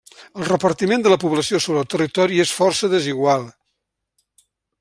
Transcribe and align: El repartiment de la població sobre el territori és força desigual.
El 0.37 0.45
repartiment 0.45 1.03
de 1.07 1.11
la 1.13 1.19
població 1.25 1.61
sobre 1.67 1.83
el 1.85 1.91
territori 1.95 2.43
és 2.47 2.57
força 2.63 2.93
desigual. 2.97 3.49